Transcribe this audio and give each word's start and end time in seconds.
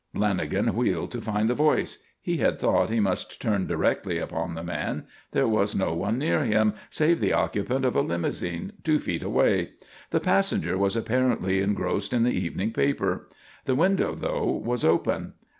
Lanagan 0.15 0.73
wheeled 0.73 1.11
to 1.11 1.21
find 1.21 1.47
the 1.47 1.53
voice. 1.53 1.99
He 2.19 2.37
had 2.37 2.57
thought 2.57 2.89
he 2.89 2.99
must 2.99 3.39
turn 3.39 3.67
directly 3.67 4.17
upon 4.17 4.55
the 4.55 4.63
man. 4.63 5.05
There 5.31 5.47
was 5.47 5.75
no 5.75 5.93
one 5.93 6.17
near 6.17 6.43
him 6.43 6.73
save 6.89 7.19
the 7.19 7.33
occupant 7.33 7.85
of 7.85 7.95
a 7.95 8.01
limousine, 8.01 8.71
two 8.83 8.97
feet 8.97 9.21
away. 9.21 9.73
The 10.09 10.19
passenger 10.19 10.75
was 10.75 10.95
apparently 10.95 11.59
engrossed 11.61 12.13
in 12.13 12.23
the 12.23 12.31
evening 12.31 12.73
paper. 12.73 13.27
The 13.65 13.75
window, 13.75 14.15
though, 14.15 14.49
was 14.51 14.83
open. 14.83 15.33